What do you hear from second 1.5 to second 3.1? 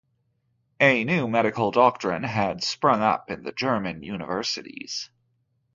doctrine had sprung